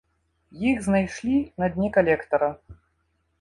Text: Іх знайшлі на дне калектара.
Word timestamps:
Іх 0.69 0.79
знайшлі 0.87 1.35
на 1.65 1.69
дне 1.75 1.91
калектара. 1.99 2.49